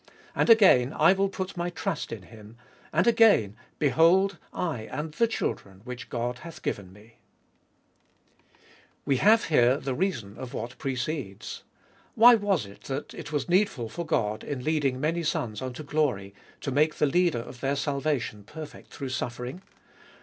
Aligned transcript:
13. 0.29 0.29
And 0.33 0.49
again, 0.49 0.93
I 0.93 1.13
will 1.13 1.29
put 1.29 1.55
my 1.55 1.69
trust 1.69 2.11
in 2.11 2.23
him 2.23 2.57
(Isa. 2.57 2.57
viii. 2.57 2.89
17). 2.89 2.89
And 2.93 3.07
again, 3.07 3.55
Be 3.77 3.89
hold, 3.89 4.37
I 4.51 4.81
and 4.91 5.11
the 5.13 5.27
children 5.27 5.81
which 5.83 6.09
God 6.09 6.39
hath 6.39 6.63
given 6.63 6.91
me 6.91 7.01
(Isa. 7.01 7.13
viii. 7.37 8.53
18). 8.53 8.59
WE 9.05 9.17
have 9.17 9.43
here 9.45 9.77
the 9.77 9.93
reason 9.93 10.39
of 10.39 10.55
what 10.55 10.79
precedes. 10.79 11.61
Why 12.15 12.33
was 12.33 12.65
it 12.65 12.85
that 12.85 13.13
it 13.13 13.31
was 13.31 13.47
needful 13.47 13.89
for 13.89 14.03
God, 14.03 14.43
in 14.43 14.63
leading 14.63 14.99
many 14.99 15.21
sons 15.21 15.61
unto 15.61 15.83
glory, 15.83 16.33
to 16.61 16.71
make 16.71 16.95
the 16.95 17.05
Leader 17.05 17.37
of 17.41 17.59
their 17.59 17.75
salvation 17.75 18.43
perfect 18.43 18.89
through 18.91 19.09
suffering 19.09 19.61